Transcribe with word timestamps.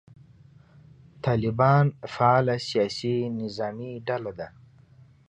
طالبان 1.25 1.85
فعاله 2.13 2.55
سیاسي 2.69 3.15
نظامي 3.39 3.91
ډله 4.07 4.31
ده. 4.39 4.47